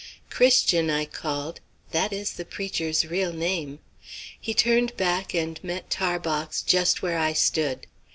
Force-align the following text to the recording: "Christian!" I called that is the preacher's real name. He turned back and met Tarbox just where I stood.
"Christian!" 0.31 0.89
I 0.89 1.05
called 1.05 1.59
that 1.91 2.11
is 2.11 2.33
the 2.33 2.43
preacher's 2.43 3.05
real 3.05 3.31
name. 3.31 3.77
He 4.39 4.55
turned 4.55 4.97
back 4.97 5.35
and 5.35 5.63
met 5.63 5.91
Tarbox 5.91 6.63
just 6.63 7.03
where 7.03 7.19
I 7.19 7.33
stood. 7.33 7.85